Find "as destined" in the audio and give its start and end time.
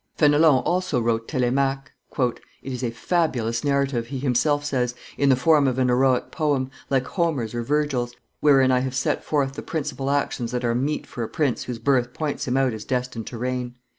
12.73-13.27